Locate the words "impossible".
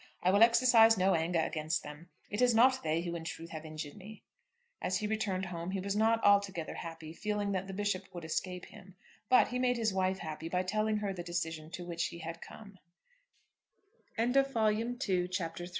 15.39-15.67